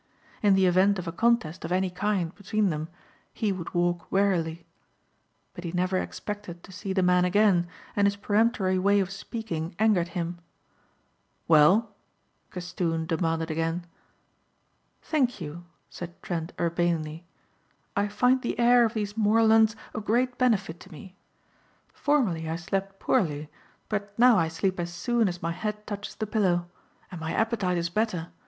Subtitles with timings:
[0.41, 2.89] In the event of a contest of any kind between them
[3.33, 4.65] he would walk warily.
[5.53, 9.75] But he never expected to see the man again and his peremptory way of speaking
[9.77, 10.39] angered him.
[11.47, 11.93] "Well?"
[12.49, 13.85] Castoon demanded again.
[15.03, 17.27] "Thank you," said Trent urbanely,
[17.95, 21.15] "I find the air of these moorlands of great benefit to me.
[21.93, 23.51] Formerly I slept poorly
[23.87, 26.71] but now I sleep as soon as my head touches the pillow.
[27.11, 28.29] And my appetite is better.